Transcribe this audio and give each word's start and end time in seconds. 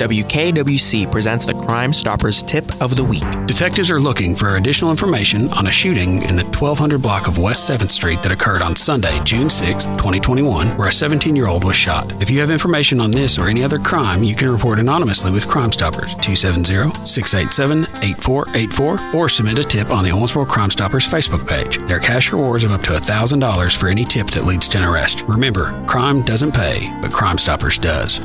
WKWC 0.00 1.12
presents 1.12 1.44
the 1.44 1.52
Crime 1.52 1.92
Stoppers 1.92 2.42
Tip 2.42 2.64
of 2.80 2.96
the 2.96 3.04
Week. 3.04 3.22
Detectives 3.44 3.90
are 3.90 4.00
looking 4.00 4.34
for 4.34 4.56
additional 4.56 4.90
information 4.90 5.50
on 5.50 5.66
a 5.66 5.70
shooting 5.70 6.22
in 6.22 6.36
the 6.36 6.44
1200 6.44 7.02
block 7.02 7.28
of 7.28 7.36
West 7.36 7.68
7th 7.68 7.90
Street 7.90 8.22
that 8.22 8.32
occurred 8.32 8.62
on 8.62 8.74
Sunday, 8.74 9.22
June 9.24 9.50
6, 9.50 9.84
2021, 9.84 10.68
where 10.78 10.88
a 10.88 10.92
17 10.92 11.36
year 11.36 11.48
old 11.48 11.64
was 11.64 11.76
shot. 11.76 12.10
If 12.22 12.30
you 12.30 12.40
have 12.40 12.50
information 12.50 12.98
on 12.98 13.10
this 13.10 13.38
or 13.38 13.48
any 13.48 13.62
other 13.62 13.78
crime, 13.78 14.22
you 14.22 14.34
can 14.34 14.48
report 14.48 14.78
anonymously 14.78 15.32
with 15.32 15.46
Crime 15.46 15.70
Stoppers 15.70 16.14
270 16.14 17.04
687 17.04 17.82
8484 18.02 19.14
or 19.14 19.28
submit 19.28 19.58
a 19.58 19.64
tip 19.64 19.90
on 19.90 20.02
the 20.02 20.10
Owensboro 20.10 20.48
Crime 20.48 20.70
Stoppers 20.70 21.06
Facebook 21.06 21.46
page. 21.46 21.76
There 21.88 21.98
are 21.98 22.00
cash 22.00 22.32
rewards 22.32 22.64
of 22.64 22.70
up 22.70 22.80
to 22.84 22.92
$1,000 22.92 23.76
for 23.76 23.88
any 23.88 24.06
tip 24.06 24.28
that 24.28 24.46
leads 24.46 24.66
to 24.68 24.78
an 24.78 24.84
arrest. 24.84 25.24
Remember, 25.28 25.78
crime 25.86 26.22
doesn't 26.22 26.54
pay, 26.54 26.90
but 27.02 27.12
Crime 27.12 27.36
Stoppers 27.36 27.76
does. 27.76 28.18